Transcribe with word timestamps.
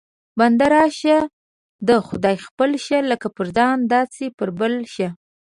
بنده 0.39 0.67
راشه 0.75 1.17
د 1.87 1.89
خدای 2.07 2.37
خپل 2.45 2.71
شه، 2.85 2.97
لکه 3.11 3.27
په 3.35 3.43
ځان 3.55 3.77
یې 3.83 3.89
داسې 3.93 4.25
په 4.37 4.45
بل 4.59 4.73
شه 4.93 5.09